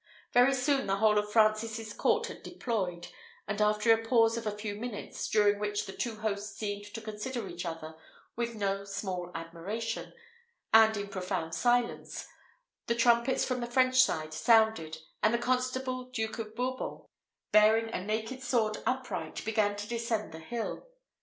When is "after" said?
3.61-3.93